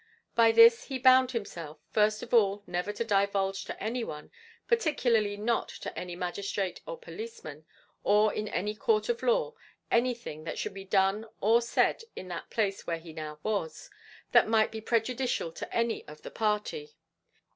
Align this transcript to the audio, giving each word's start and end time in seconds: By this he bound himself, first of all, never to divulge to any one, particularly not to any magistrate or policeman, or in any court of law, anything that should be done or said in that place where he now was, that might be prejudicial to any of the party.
By 0.33 0.51
this 0.51 0.85
he 0.85 0.97
bound 0.97 1.29
himself, 1.29 1.77
first 1.91 2.23
of 2.23 2.33
all, 2.33 2.63
never 2.65 2.91
to 2.91 3.03
divulge 3.03 3.65
to 3.65 3.79
any 3.79 4.03
one, 4.03 4.31
particularly 4.67 5.37
not 5.37 5.69
to 5.69 5.95
any 5.95 6.15
magistrate 6.15 6.81
or 6.87 6.97
policeman, 6.97 7.67
or 8.03 8.33
in 8.33 8.47
any 8.47 8.73
court 8.73 9.09
of 9.09 9.21
law, 9.21 9.53
anything 9.91 10.43
that 10.45 10.57
should 10.57 10.73
be 10.73 10.85
done 10.85 11.27
or 11.39 11.61
said 11.61 12.01
in 12.15 12.29
that 12.29 12.49
place 12.49 12.87
where 12.87 12.97
he 12.97 13.13
now 13.13 13.37
was, 13.43 13.91
that 14.31 14.47
might 14.47 14.71
be 14.71 14.81
prejudicial 14.81 15.51
to 15.51 15.71
any 15.71 16.03
of 16.07 16.23
the 16.23 16.31
party. 16.31 16.95